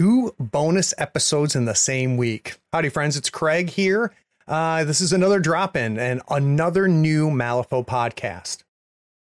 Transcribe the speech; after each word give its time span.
two 0.00 0.34
bonus 0.38 0.94
episodes 0.96 1.54
in 1.54 1.66
the 1.66 1.74
same 1.74 2.16
week. 2.16 2.54
Howdy, 2.72 2.88
friends. 2.88 3.18
It's 3.18 3.28
Craig 3.28 3.68
here. 3.68 4.14
Uh, 4.48 4.82
this 4.82 5.02
is 5.02 5.12
another 5.12 5.40
drop 5.40 5.76
in 5.76 5.98
and 5.98 6.22
another 6.30 6.88
new 6.88 7.28
Malifaux 7.28 7.86
podcast. 7.86 8.62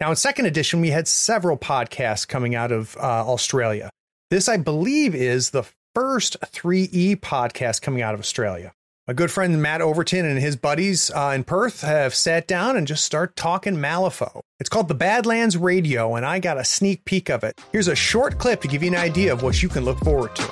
Now, 0.03 0.11
in 0.11 0.17
second 0.17 0.45
edition, 0.45 0.83
we 0.83 0.91
had 0.91 1.09
several 1.09 1.57
podcasts 1.57 2.29
coming 2.29 2.55
out 2.55 2.73
of 2.73 2.95
uh, 2.99 3.01
Australia. 3.27 3.89
This, 4.31 4.51
I 4.51 4.59
believe, 4.59 5.15
is 5.15 5.49
the 5.49 5.65
first 5.95 6.39
3E 6.43 7.21
podcast 7.21 7.81
coming 7.81 8.03
out 8.03 8.13
of 8.13 8.21
Australia. 8.21 8.75
My 9.09 9.15
good 9.15 9.31
friend 9.31 9.63
Matt 9.63 9.83
Overton 9.83 10.27
and 10.27 10.37
his 10.37 10.57
buddies 10.57 11.13
uh, 11.13 11.31
in 11.33 11.45
Perth 11.45 11.83
have 11.83 12.13
sat 12.13 12.49
down 12.49 12.77
and 12.77 12.89
just 12.89 13.05
start 13.05 13.37
talking 13.37 13.77
Malifaux. 13.77 14.41
It's 14.59 14.69
called 14.69 14.89
the 14.89 14.97
Badlands 14.97 15.57
Radio, 15.57 16.17
and 16.17 16.27
I 16.27 16.41
got 16.41 16.59
a 16.59 16.65
sneak 16.65 17.05
peek 17.05 17.31
of 17.31 17.45
it. 17.45 17.55
Here's 17.71 17.87
a 17.87 17.95
short 17.95 18.39
clip 18.39 18.63
to 18.63 18.69
give 18.69 18.83
you 18.83 18.89
an 18.89 18.97
idea 18.97 19.33
of 19.33 19.45
what 19.45 19.63
you 19.63 19.69
can 19.69 19.85
look 19.85 20.01
forward 20.01 20.35
to. 20.35 20.43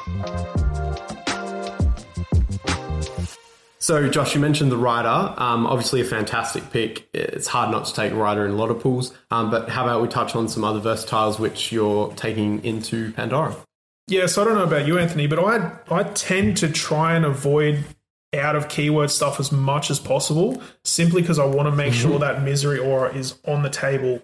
So, 3.80 4.09
Josh, 4.09 4.37
you 4.37 4.41
mentioned 4.41 4.70
the 4.70 4.77
rider. 4.77 5.34
Um, 5.36 5.66
obviously, 5.66 6.00
a 6.00 6.05
fantastic 6.05 6.70
pick. 6.70 7.09
It's 7.12 7.48
hard 7.48 7.73
not 7.73 7.86
to 7.86 7.92
take 7.92 8.12
a 8.12 8.14
rider 8.14 8.45
in 8.45 8.52
a 8.52 8.56
lot 8.56 8.70
of 8.70 8.78
pools. 8.78 9.12
Um, 9.33 9.50
but 9.50 9.69
how 9.69 9.83
about 9.83 10.00
we 10.00 10.06
touch 10.06 10.36
on 10.36 10.47
some 10.47 10.62
other 10.62 10.78
versatiles 10.78 11.41
which 11.41 11.73
you're 11.73 12.12
taking 12.12 12.64
into 12.64 13.11
Pandora? 13.14 13.56
Yeah, 14.06 14.27
so 14.27 14.42
I 14.42 14.45
don't 14.45 14.55
know 14.55 14.62
about 14.62 14.86
you, 14.86 14.97
Anthony, 14.97 15.27
but 15.27 15.41
I 15.41 15.73
I 15.91 16.05
tend 16.05 16.59
to 16.59 16.69
try 16.69 17.16
and 17.16 17.25
avoid 17.25 17.84
out 18.38 18.56
of 18.56 18.69
keyword 18.69 19.11
stuff 19.11 19.41
as 19.41 19.52
much 19.52 19.91
as 19.91 19.98
possible, 19.98 20.62
simply 20.84 21.23
because 21.23 21.38
I 21.38 21.45
want 21.45 21.69
to 21.69 21.75
make 21.75 21.92
mm-hmm. 21.92 22.11
sure 22.11 22.19
that 22.19 22.42
misery 22.42 22.79
aura 22.79 23.15
is 23.15 23.38
on 23.47 23.62
the 23.62 23.70
table, 23.70 24.23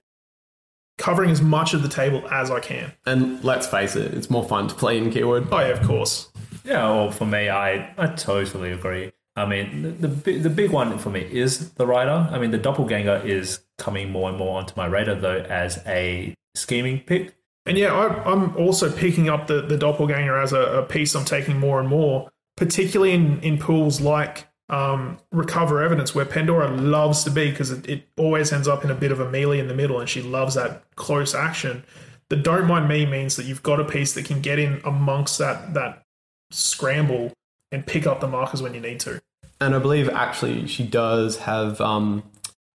covering 0.99 1.31
as 1.31 1.41
much 1.41 1.75
of 1.75 1.83
the 1.83 1.89
table 1.89 2.27
as 2.31 2.51
I 2.51 2.61
can. 2.61 2.93
And 3.07 3.43
let's 3.45 3.67
face 3.67 3.97
it, 3.97 4.15
it's 4.15 4.31
more 4.31 4.47
fun 4.47 4.69
to 4.69 4.75
play 4.75 4.99
in 4.99 5.11
keyword. 5.11 5.49
Oh 5.51 5.61
yeah, 5.61 5.69
of 5.69 5.83
course. 5.83 6.31
Yeah, 6.65 6.89
well, 6.89 7.11
for 7.11 7.27
me, 7.27 7.49
I, 7.49 7.93
I 7.97 8.07
totally 8.09 8.73
agree. 8.73 9.13
I 9.37 9.47
mean, 9.47 9.97
the, 10.01 10.09
the 10.09 10.39
the 10.39 10.51
big 10.51 10.71
one 10.71 10.99
for 10.99 11.09
me 11.09 11.21
is 11.21 11.71
the 11.71 11.87
rider. 11.87 12.29
I 12.31 12.39
mean, 12.39 12.51
the 12.51 12.59
doppelganger 12.59 13.23
is 13.25 13.61
coming 13.79 14.11
more 14.11 14.29
and 14.29 14.37
more 14.37 14.59
onto 14.59 14.75
my 14.77 14.87
radar 14.87 15.15
though 15.15 15.41
as 15.49 15.81
a 15.87 16.35
scheming 16.55 17.01
pick. 17.01 17.35
And 17.67 17.79
yeah, 17.79 17.95
i 17.95 18.07
I, 18.07 18.33
am 18.33 18.57
also 18.57 18.91
picking 18.91 19.29
up 19.29 19.47
the, 19.47 19.63
the 19.63 19.77
doppelganger 19.77 20.37
as 20.39 20.53
a, 20.53 20.61
a, 20.79 20.83
piece 20.83 21.15
I'm 21.15 21.25
taking 21.25 21.59
more 21.59 21.79
and 21.79 21.89
more 21.89 22.31
particularly 22.61 23.13
in, 23.15 23.41
in 23.41 23.57
pools 23.57 24.03
like 24.03 24.47
um, 24.69 25.19
recover 25.33 25.83
evidence, 25.83 26.15
where 26.15 26.27
Pandora 26.27 26.69
loves 26.69 27.25
to 27.25 27.31
be 27.31 27.51
because 27.51 27.73
it, 27.73 27.89
it, 27.89 28.07
always 28.19 28.53
ends 28.53 28.69
up 28.69 28.85
in 28.85 28.91
a 28.91 28.95
bit 28.95 29.11
of 29.11 29.19
a 29.19 29.29
melee 29.29 29.59
in 29.59 29.67
the 29.67 29.75
middle, 29.75 29.99
and 29.99 30.09
she 30.09 30.21
loves 30.21 30.55
that 30.55 30.85
close 30.95 31.35
action. 31.35 31.83
The 32.29 32.37
don't 32.37 32.67
mind 32.67 32.87
me 32.87 33.07
means 33.07 33.35
that 33.37 33.47
you've 33.47 33.63
got 33.63 33.81
a 33.81 33.85
piece 33.85 34.13
that 34.13 34.27
can 34.27 34.43
get 34.43 34.59
in 34.59 34.81
amongst 34.85 35.39
that 35.39 35.73
that 35.75 36.05
scramble 36.51 37.33
and 37.73 37.85
pick 37.85 38.07
up 38.07 38.21
the 38.21 38.29
markers 38.29 38.61
when 38.63 38.75
you 38.75 38.81
need 38.81 39.01
to. 39.01 39.21
And 39.61 39.75
I 39.75 39.79
believe 39.79 40.09
actually 40.11 40.67
she 40.67 40.87
does 40.87 41.39
have. 41.39 41.81
Um, 41.81 42.23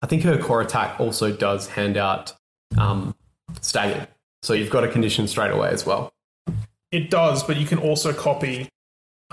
I 0.03 0.07
think 0.07 0.23
her 0.23 0.39
core 0.39 0.63
attack 0.63 0.99
also 0.99 1.31
does 1.31 1.69
hand 1.69 1.99
out 1.99 2.33
um, 2.79 3.15
staggered, 3.61 4.09
so 4.43 4.55
you've 4.55 4.71
got 4.71 4.83
a 4.83 4.89
condition 4.89 5.29
straight 5.29 5.53
away 5.53 5.69
as 5.69 5.85
well. 5.85 6.11
It 6.91 7.11
does, 7.11 7.43
but 7.45 7.59
you 7.59 7.67
can 7.67 7.79
also 7.79 8.13
copy 8.13 8.69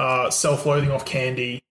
uh, 0.01 0.31
self-loathing 0.31 0.91
off 0.91 1.05
candy, 1.05 1.61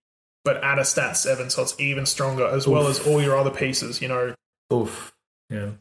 but 0.45 0.63
at 0.63 0.79
a 0.79 0.85
stat 0.85 1.17
seven, 1.17 1.49
so 1.49 1.63
it's 1.63 1.77
even 1.79 2.05
stronger, 2.05 2.47
as 2.47 2.65
Oof. 2.65 2.73
well 2.73 2.87
as 2.87 3.05
all 3.05 3.21
your 3.21 3.37
other 3.37 3.51
pieces. 3.51 4.01
You 4.01 4.07
know. 4.07 4.35
Oof. 4.73 5.13
Yeah. 5.49 5.71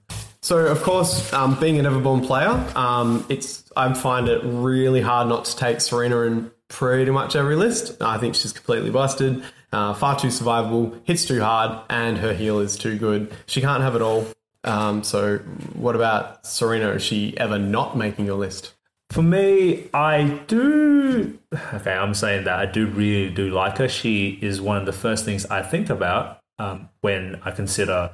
So 0.43 0.67
of 0.67 0.83
course, 0.83 1.33
um, 1.33 1.59
being 1.61 1.79
a 1.79 1.83
Neverborn 1.83 2.27
player, 2.27 2.51
um, 2.75 3.25
it's 3.29 3.71
I 3.77 3.93
find 3.95 4.27
it 4.29 4.41
really 4.43 5.01
hard 5.01 5.29
not 5.29 5.45
to 5.45 5.57
take 5.57 5.81
Serena 5.81 6.23
in 6.23 6.51
pretty 6.69 7.13
much 7.13 7.37
every 7.37 7.55
list. 7.55 8.03
I 8.03 8.19
think 8.19 8.35
she's 8.35 8.53
completely 8.53 8.91
busted, 8.91 9.45
uh, 9.73 9.95
far 9.95 10.19
too 10.19 10.29
survivable, 10.29 10.99
hits 11.05 11.27
too 11.27 11.41
hard, 11.41 11.79
and 11.89 12.19
her 12.19 12.35
heal 12.35 12.59
is 12.59 12.77
too 12.77 12.99
good. 12.99 13.33
She 13.47 13.61
can't 13.61 13.83
have 13.83 13.95
it 13.95 14.03
all. 14.03 14.27
Um, 14.65 15.05
so 15.05 15.39
what 15.75 15.95
about 15.95 16.45
Serena? 16.47 16.89
Is 16.91 17.03
she 17.03 17.37
ever 17.39 17.59
not 17.59 17.97
making 17.97 18.27
your 18.27 18.39
list? 18.39 18.75
For 19.11 19.23
me, 19.23 19.89
I 19.93 20.41
do. 20.47 21.39
Okay, 21.75 21.93
I'm 21.93 22.15
saying 22.15 22.45
that 22.45 22.59
I 22.59 22.67
do 22.67 22.87
really 22.87 23.29
do 23.29 23.51
like 23.51 23.79
her. 23.79 23.89
She 23.89 24.39
is 24.41 24.61
one 24.61 24.77
of 24.77 24.87
the 24.87 24.93
first 24.93 25.25
things 25.25 25.45
I 25.47 25.63
think 25.63 25.91
about 25.91 26.39
um, 26.61 26.89
when 27.01 27.41
I 27.45 27.51
consider 27.51 28.13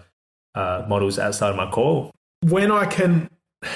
uh, 0.55 0.87
models 0.89 1.19
outside 1.19 1.51
of 1.51 1.57
my 1.57 1.71
core. 1.71 2.11
When 2.49 2.73
I 2.73 2.87
can, 2.87 3.29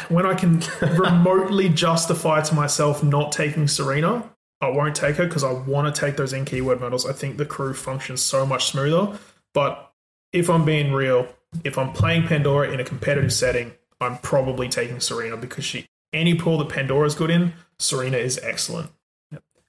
when 0.09 0.25
I 0.25 0.35
can 0.35 0.63
remotely 0.81 1.69
justify 1.69 2.41
to 2.41 2.55
myself 2.55 3.05
not 3.05 3.33
taking 3.33 3.69
Serena, 3.69 4.31
I 4.63 4.69
won't 4.71 4.95
take 4.95 5.17
her 5.17 5.27
because 5.27 5.45
I 5.45 5.53
want 5.53 5.95
to 5.95 6.01
take 6.01 6.17
those 6.17 6.33
in 6.33 6.47
keyword 6.47 6.81
models. 6.81 7.05
I 7.05 7.13
think 7.13 7.37
the 7.37 7.47
crew 7.47 7.75
functions 7.75 8.23
so 8.23 8.47
much 8.47 8.71
smoother. 8.71 9.19
But 9.53 9.93
if 10.33 10.49
I'm 10.49 10.65
being 10.65 10.93
real, 10.93 11.29
if 11.65 11.77
I'm 11.77 11.93
playing 11.93 12.29
Pandora 12.29 12.71
in 12.71 12.81
a 12.81 12.85
competitive 12.85 13.33
setting, 13.33 13.73
I'm 14.01 14.17
probably 14.19 14.69
taking 14.69 15.01
Serena 15.01 15.37
because 15.37 15.65
she 15.65 15.87
any 16.13 16.35
pool 16.35 16.59
that 16.59 16.69
Pandora's 16.69 17.15
good 17.15 17.31
in, 17.31 17.53
Serena 17.79 18.17
is 18.17 18.39
excellent. 18.43 18.91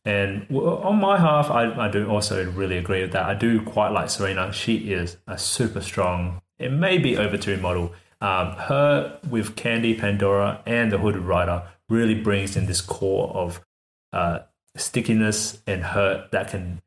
And 0.03 0.47
on 0.51 0.99
my 0.99 1.19
half, 1.19 1.51
I, 1.51 1.85
I 1.85 1.91
do 1.91 2.09
also 2.09 2.49
really 2.51 2.77
agree 2.77 3.01
with 3.01 3.11
that. 3.11 3.25
I 3.25 3.35
do 3.35 3.61
quite 3.61 3.89
like 3.89 4.09
Serena. 4.09 4.51
She 4.51 4.91
is 4.91 5.17
a 5.27 5.37
super 5.37 5.81
strong, 5.81 6.41
it 6.57 6.71
may 6.71 6.97
be 6.97 7.17
over 7.17 7.37
two 7.37 7.57
model. 7.57 7.93
Um, 8.19 8.51
her 8.53 9.19
with 9.27 9.55
Candy, 9.55 9.95
Pandora, 9.95 10.61
and 10.65 10.91
the 10.91 10.99
Hooded 10.99 11.23
Rider 11.23 11.63
really 11.89 12.15
brings 12.15 12.55
in 12.55 12.67
this 12.67 12.81
core 12.81 13.29
of 13.29 13.61
uh, 14.13 14.39
stickiness 14.75 15.61
and 15.65 15.83
hurt 15.83 16.31
that 16.31 16.49
can 16.49 16.81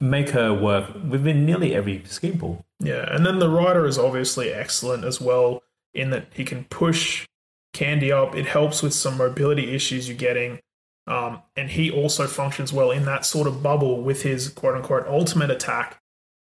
make 0.00 0.30
her 0.30 0.52
work 0.52 0.92
within 1.08 1.44
nearly 1.44 1.74
every 1.74 2.02
scheme 2.04 2.38
pool. 2.38 2.64
Yeah, 2.80 3.14
and 3.14 3.24
then 3.24 3.38
the 3.38 3.48
rider 3.48 3.86
is 3.86 3.98
obviously 3.98 4.52
excellent 4.52 5.04
as 5.04 5.20
well 5.20 5.62
in 5.94 6.10
that 6.10 6.26
he 6.34 6.44
can 6.44 6.64
push 6.64 7.28
Candy 7.72 8.12
up. 8.12 8.34
It 8.34 8.46
helps 8.46 8.82
with 8.82 8.92
some 8.94 9.16
mobility 9.16 9.74
issues 9.74 10.08
you're 10.08 10.16
getting. 10.16 10.60
Um, 11.06 11.42
and 11.56 11.70
he 11.70 11.90
also 11.90 12.26
functions 12.26 12.72
well 12.72 12.90
in 12.90 13.04
that 13.04 13.24
sort 13.24 13.46
of 13.46 13.62
bubble 13.62 14.02
with 14.02 14.22
his 14.22 14.48
quote 14.48 14.76
unquote 14.76 15.06
ultimate 15.06 15.50
attack. 15.50 16.00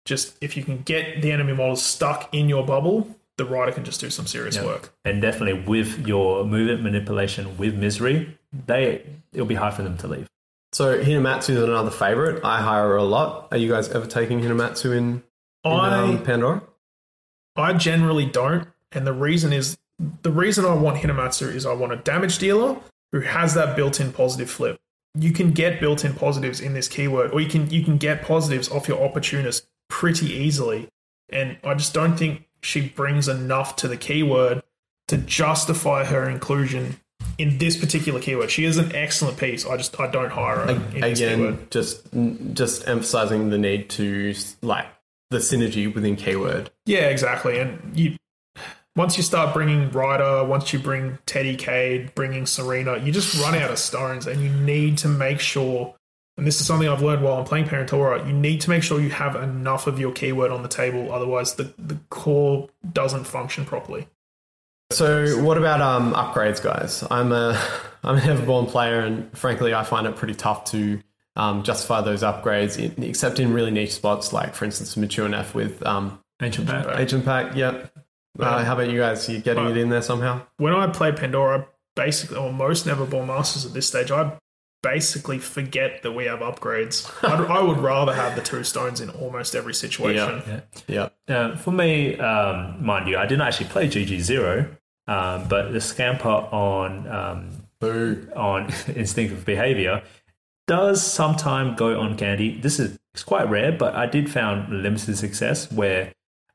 Just 0.06 0.36
if 0.42 0.58
you 0.58 0.64
can 0.64 0.82
get 0.82 1.22
the 1.22 1.32
enemy 1.32 1.54
models 1.54 1.84
stuck 1.84 2.34
in 2.34 2.50
your 2.50 2.66
bubble, 2.66 3.16
the 3.38 3.46
rider 3.46 3.72
can 3.72 3.84
just 3.84 4.00
do 4.00 4.10
some 4.10 4.28
serious 4.28 4.56
yeah. 4.56 4.66
work. 4.66 4.94
And 5.06 5.22
definitely 5.22 5.64
with 5.64 6.08
your 6.08 6.46
movement 6.46 6.84
manipulation 6.84 7.58
with 7.58 7.76
misery, 7.76 8.38
they 8.68 9.04
it'll 9.34 9.48
be 9.48 9.56
hard 9.56 9.74
for 9.74 9.84
them 9.84 9.98
to 9.98 10.08
leave. 10.08 10.28
So 10.74 11.04
Hinamatsu 11.04 11.52
is 11.52 11.64
another 11.64 11.92
favorite. 11.92 12.44
I 12.46 12.62
hire 12.62 12.90
her 12.90 12.96
a 12.98 13.04
lot. 13.04 13.48
Are 13.52 13.58
you 13.58 13.70
guys 13.70 13.90
ever 13.90 14.06
taking 14.06 14.40
Hinamatsu 14.42 14.96
in, 14.96 15.24
in 15.66 15.72
I, 15.72 16.02
um, 16.02 16.24
Pandora? 16.24 16.64
I 17.56 17.74
generally 17.74 18.26
don't, 18.26 18.68
and 18.92 19.06
the 19.06 19.14
reason 19.14 19.52
is 19.52 19.78
the 20.24 20.32
reason 20.32 20.66
I 20.66 20.74
want 20.74 20.98
Hinamatsu 20.98 21.54
is 21.54 21.66
I 21.66 21.74
want 21.74 21.94
a 21.94 21.98
damage 21.98 22.38
dealer 22.38 22.78
who 23.12 23.22
has 23.22 23.54
that 23.54 23.76
built-in 23.76 24.14
positive 24.14 24.50
flip. 24.50 24.80
You 25.16 25.32
can 25.32 25.52
get 25.52 25.80
built-in 25.80 26.14
positives 26.14 26.62
in 26.62 26.74
this 26.74 26.88
keyword, 26.88 27.32
or 27.32 27.42
you 27.42 27.50
can 27.50 27.70
you 27.70 27.84
can 27.84 27.98
get 27.98 28.24
positives 28.24 28.70
off 28.70 28.88
your 28.88 29.04
opportunist 29.04 29.68
pretty 29.90 30.28
easily. 30.28 30.90
And 31.30 31.58
I 31.64 31.74
just 31.74 31.94
don't 31.94 32.18
think 32.18 32.48
she 32.62 32.90
brings 32.90 33.28
enough 33.28 33.76
to 33.78 33.88
the 33.88 33.98
keyword 33.98 34.64
to 35.10 35.18
justify 35.18 36.06
her 36.06 36.30
inclusion 36.30 36.98
in 37.38 37.58
this 37.58 37.78
particular 37.78 38.20
keyword. 38.20 38.52
She 38.52 38.66
is 38.66 38.78
an 38.78 38.96
excellent 38.96 39.38
piece. 39.38 39.66
I 39.66 39.76
just 39.78 40.00
I 40.00 40.10
don't 40.10 40.32
hire 40.32 40.58
her. 40.58 41.06
Again, 41.06 41.68
just 41.70 42.08
just 42.54 42.88
emphasizing 42.88 43.50
the 43.50 43.58
need 43.58 43.90
to 43.92 44.34
like 44.62 44.88
the 45.30 45.38
synergy 45.40 45.94
within 45.94 46.16
keyword. 46.16 46.72
Yeah, 46.86 47.08
exactly. 47.08 47.60
And 47.60 47.98
you 47.98 48.16
once 48.96 49.18
you 49.18 49.24
start 49.24 49.54
bringing 49.54 49.90
Rider, 49.92 50.44
once 50.44 50.74
you 50.74 50.80
bring 50.80 51.18
Teddy 51.26 51.56
Kade, 51.56 52.14
bringing 52.14 52.46
Serena, 52.46 52.98
you 52.98 53.12
just 53.12 53.42
run 53.42 53.56
out 53.56 53.72
of 53.72 53.80
stones 53.80 54.28
and 54.28 54.42
you 54.42 54.50
need 54.50 54.98
to 55.00 55.08
make 55.08 55.40
sure, 55.40 55.96
and 56.38 56.46
this 56.46 56.60
is 56.60 56.68
something 56.68 56.88
I've 56.88 57.02
learned 57.02 57.24
while 57.24 57.38
I'm 57.38 57.46
playing 57.46 57.68
Pandora, 57.68 58.26
you 58.28 58.34
need 58.34 58.62
to 58.62 58.70
make 58.70 58.84
sure 58.84 59.00
you 59.00 59.10
have 59.10 59.36
enough 59.36 59.88
of 59.88 60.00
your 60.00 60.12
keyword 60.12 60.52
on 60.52 60.62
the 60.62 60.70
table. 60.70 61.12
Otherwise, 61.12 61.56
the, 61.56 61.74
the 61.78 61.98
core 62.10 62.70
doesn't 62.92 63.26
function 63.26 63.66
properly. 63.66 64.08
So, 64.92 65.42
what 65.42 65.58
about 65.58 65.80
um, 65.80 66.14
upgrades, 66.14 66.62
guys? 66.62 67.04
I'm 67.10 67.32
a 67.32 67.58
I'm 68.04 68.18
a 68.18 68.20
Neverborn 68.20 68.68
player, 68.68 69.00
and 69.00 69.36
frankly, 69.38 69.74
I 69.74 69.84
find 69.84 70.06
it 70.06 70.18
pretty 70.18 70.34
tough 70.34 70.66
to 70.72 71.00
um, 71.38 71.64
justify 71.64 72.02
those 72.02 72.24
upgrades, 72.24 72.78
in, 72.78 73.02
except 73.04 73.40
in 73.40 73.54
really 73.54 73.72
niche 73.72 73.94
spots, 73.94 74.34
like 74.34 74.54
for 74.54 74.66
instance, 74.66 74.98
Mature 74.98 75.30
Neff 75.30 75.56
with 75.56 75.86
um, 75.86 76.20
Ancient 76.42 76.68
Pact. 76.68 77.00
Ancient 77.00 77.24
Pact, 77.24 77.56
yep. 77.56 77.90
Uh, 78.40 78.64
how 78.64 78.74
about 78.74 78.90
you 78.90 79.00
guys? 79.00 79.28
Are 79.28 79.34
you 79.34 79.40
getting 79.40 79.66
it 79.68 79.78
in 79.78 79.90
there 79.90 80.02
somehow? 80.02 80.42
When 80.58 80.74
I 80.74 80.88
play 80.88 81.12
Pandora, 81.12 81.68
basically, 81.96 82.38
or 82.38 82.52
most 82.52 82.86
Neverborn 82.86 83.28
Masters 83.28 83.66
at 83.66 83.74
this 83.74 83.88
stage, 83.88 84.12
I 84.12 84.38
basically 84.82 85.38
forget 85.38 86.02
that 86.04 86.14
we 86.14 86.26
have 86.26 86.40
upgrades. 86.40 87.10
I 87.50 87.62
would 87.62 87.80
rather 87.80 88.14
have 88.14 88.36
the 88.36 88.42
two 88.42 88.64
stones 88.64 89.02
in 89.02 89.10
almost 89.10 89.56
every 89.56 89.74
situation. 89.74 90.44
Yeah. 90.48 90.60
yeah. 90.88 91.10
yeah. 91.28 91.56
for 91.56 91.72
me, 91.72 92.18
um, 92.18 92.84
mind 92.84 93.08
you, 93.08 93.18
I 93.18 93.26
didn't 93.26 93.42
actually 93.42 93.68
play 93.68 93.88
GG0, 93.88 94.78
um, 95.08 95.48
but 95.48 95.72
the 95.72 95.82
scamper 95.82 96.28
on 96.28 97.08
um, 97.08 97.68
on 98.36 98.72
instinctive 98.96 99.46
behavior 99.46 100.04
does 100.68 101.06
sometimes 101.06 101.78
go 101.78 102.00
on 102.00 102.18
candy. 102.18 102.60
This 102.60 102.80
is 102.80 102.98
it's 103.14 103.24
quite 103.24 103.50
rare, 103.50 103.72
but 103.72 103.94
I 103.94 104.06
did 104.06 104.32
found 104.32 104.70
limited 104.84 105.18
success 105.18 105.70
where 105.72 106.14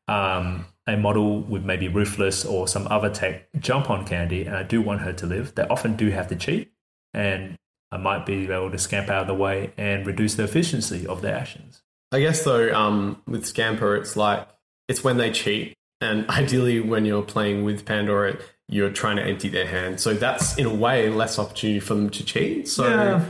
um, 0.09 0.65
a 0.87 0.97
model 0.97 1.41
with 1.41 1.65
maybe 1.65 1.89
ruthless 1.89 2.45
or 2.45 2.69
some 2.69 2.87
other 2.89 3.11
tech 3.11 3.49
jump 3.59 3.91
on 3.91 4.07
candy, 4.07 4.45
and 4.45 4.57
I 4.57 4.63
do 4.63 4.81
want 4.81 5.01
her 5.01 5.13
to 5.15 5.27
live. 5.27 5.55
They 5.55 5.65
often 5.65 5.97
do 5.97 6.11
have 6.11 6.29
to 6.29 6.37
cheat, 6.37 6.73
and 7.13 7.57
I 7.91 7.97
might 7.97 8.25
be 8.27 8.45
able 8.51 8.71
to 8.71 8.79
scamp 8.79 9.09
out 9.09 9.23
of 9.23 9.27
the 9.27 9.35
way 9.35 9.73
and 9.77 10.07
reduce 10.07 10.35
the 10.35 10.45
efficiency 10.45 11.07
of 11.07 11.23
their 11.23 11.37
actions. 11.37 11.83
I 12.13 12.21
guess 12.21 12.45
though, 12.45 12.73
um, 12.75 13.23
with 13.27 13.47
Scamper, 13.47 13.97
it's 13.97 14.17
like 14.17 14.49
it's 14.89 15.03
when 15.03 15.17
they 15.17 15.33
cheat, 15.33 15.75
and 16.01 16.29
ideally 16.31 16.81
when 16.81 17.05
you're 17.05 17.23
playing 17.23 17.65
with 17.65 17.85
Pandora, 17.85 18.39
you're 18.69 18.91
trying 18.91 19.17
to 19.17 19.23
empty 19.23 19.49
their 19.49 19.67
hand. 19.67 20.01
So 20.01 20.15
that's 20.15 20.57
in 20.57 20.67
a 20.67 20.75
way 20.75 21.09
less 21.09 21.39
opportunity 21.39 21.81
for 21.81 21.95
them 21.95 22.11
to 22.11 22.25
cheat. 22.25 22.69
So 22.69 22.89
Yeah. 22.89 23.25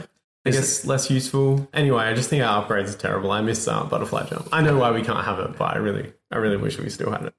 I 0.45 0.51
guess 0.51 0.85
less 0.85 1.11
useful. 1.11 1.69
Anyway, 1.75 2.05
I 2.05 2.15
just 2.15 2.31
think 2.31 2.45
our 2.45 2.65
upgrades 2.65 2.95
are 2.95 2.99
terrible. 2.99 3.33
I 3.33 3.41
miss 3.41 3.67
uh, 3.67 3.83
butterfly 3.83 4.27
jump. 4.27 4.49
I 4.53 4.63
know 4.63 4.79
why 4.79 4.93
we 4.93 5.03
can't 5.03 5.25
have 5.25 5.41
it, 5.41 5.59
but 5.59 5.75
I 5.75 5.79
really, 5.79 6.13
I 6.31 6.37
really 6.37 6.57
wish 6.57 6.79
we 6.79 6.89
still 6.89 7.11
had 7.11 7.23
it. 7.25 7.35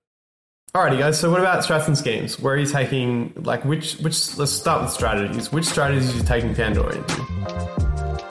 Alrighty, 0.75 1.00
guys. 1.00 1.19
So 1.19 1.31
what 1.31 1.40
about 1.40 1.64
strats 1.64 1.88
and 1.88 1.98
schemes? 1.98 2.40
Where 2.40 2.54
are 2.54 2.58
you 2.58 2.68
taking? 2.68 3.34
Like, 3.38 3.64
which, 3.66 3.96
which? 3.96 4.38
Let's 4.38 4.52
start 4.52 4.81
with 4.81 4.92
strategies. 4.92 5.52
Which 5.52 5.66
strategies 5.66 6.14
are 6.14 6.18
you 6.18 6.24
taking 6.24 6.54
Pandora 6.54 6.96
into? 6.96 8.28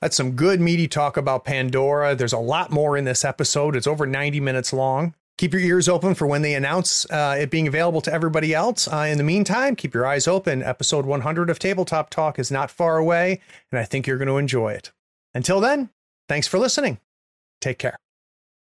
That's 0.00 0.16
some 0.16 0.32
good 0.32 0.60
meaty 0.60 0.86
talk 0.86 1.16
about 1.16 1.44
Pandora. 1.44 2.14
There's 2.14 2.34
a 2.34 2.38
lot 2.38 2.70
more 2.70 2.96
in 2.96 3.04
this 3.04 3.24
episode. 3.24 3.74
It's 3.74 3.86
over 3.86 4.06
90 4.06 4.38
minutes 4.40 4.72
long. 4.72 5.14
Keep 5.38 5.54
your 5.54 5.62
ears 5.62 5.88
open 5.88 6.14
for 6.14 6.26
when 6.26 6.42
they 6.42 6.54
announce 6.54 7.10
uh, 7.10 7.36
it 7.38 7.50
being 7.50 7.66
available 7.66 8.00
to 8.02 8.12
everybody 8.12 8.54
else. 8.54 8.86
Uh, 8.86 9.08
in 9.10 9.18
the 9.18 9.24
meantime, 9.24 9.74
keep 9.74 9.92
your 9.92 10.06
eyes 10.06 10.28
open. 10.28 10.62
Episode 10.62 11.04
100 11.04 11.50
of 11.50 11.58
Tabletop 11.58 12.10
Talk 12.10 12.38
is 12.38 12.50
not 12.50 12.70
far 12.70 12.98
away, 12.98 13.40
and 13.72 13.78
I 13.80 13.84
think 13.84 14.06
you're 14.06 14.18
going 14.18 14.28
to 14.28 14.38
enjoy 14.38 14.72
it. 14.72 14.92
Until 15.34 15.60
then, 15.60 15.90
thanks 16.28 16.46
for 16.46 16.58
listening. 16.58 17.00
Take 17.60 17.78
care. 17.78 17.96